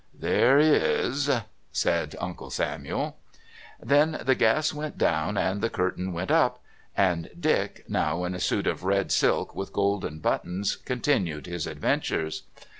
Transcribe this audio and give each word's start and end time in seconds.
"There 0.19 0.57
is," 0.57 1.29
said 1.71 2.15
Uncle 2.19 2.49
Samuel. 2.49 3.19
Then 3.79 4.19
the 4.25 4.33
gas 4.33 4.73
went 4.73 4.97
down, 4.97 5.37
and 5.37 5.61
the 5.61 5.69
curtain 5.69 6.11
went 6.11 6.31
up, 6.31 6.59
and 6.97 7.29
Dick, 7.39 7.85
now 7.87 8.23
in 8.23 8.33
a 8.33 8.39
suit 8.39 8.65
of 8.65 8.83
red 8.83 9.11
silk 9.11 9.55
with 9.55 9.71
golden 9.71 10.17
buttons, 10.17 10.75
continued 10.75 11.45
his 11.45 11.67
adventures. 11.67 12.41